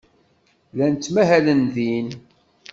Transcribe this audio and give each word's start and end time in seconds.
Llan 0.71 0.93
ttmahalen 0.95 1.61
din. 1.75 2.07